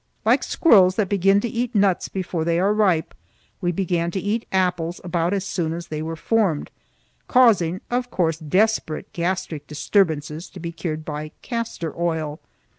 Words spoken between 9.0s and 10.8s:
gastric disturbances to be